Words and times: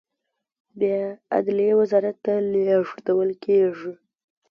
بیا 0.79 1.01
عدلیې 1.37 1.73
وزارت 1.79 2.17
ته 2.25 2.33
لیږل 2.51 3.31
کیږي. 3.43 3.93